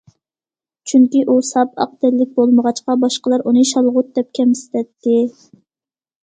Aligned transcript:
چۈنكى، 0.91 1.19
ئۇ 1.27 1.35
ساپ 1.49 1.75
ئاق 1.83 1.91
تەنلىك 2.05 2.31
بولمىغاچقا، 2.39 2.95
باشقىلار 3.05 3.45
ئۇنى« 3.51 3.65
شالغۇت» 3.73 4.11
دەپ 4.17 4.33
كەمسىتەتتى. 4.41 5.21